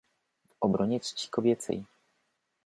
"W 0.49 0.55
obronie 0.61 0.99
czci 0.99 1.29
kobiecej." 1.29 1.83